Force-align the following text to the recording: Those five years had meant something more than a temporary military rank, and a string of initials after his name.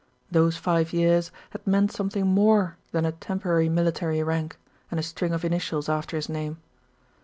Those 0.31 0.57
five 0.57 0.93
years 0.93 1.31
had 1.51 1.67
meant 1.67 1.91
something 1.91 2.25
more 2.25 2.75
than 2.91 3.05
a 3.05 3.11
temporary 3.11 3.69
military 3.69 4.23
rank, 4.23 4.57
and 4.89 4.99
a 4.99 5.03
string 5.03 5.31
of 5.31 5.45
initials 5.45 5.89
after 5.89 6.15
his 6.17 6.27
name. 6.27 6.57